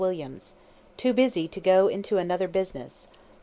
TOO 0.97 1.13
BUSY 1.13 1.47
TO 1.47 1.59
GO 1.61 1.87
INTO 1.87 2.17
ANOTHER 2.17 2.47
BUSINESS. 2.47 3.07